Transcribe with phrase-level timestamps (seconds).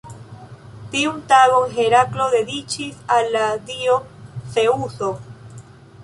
[0.93, 3.99] Tiun tagon Heraklo dediĉis al la dio
[4.55, 5.11] Zeŭso.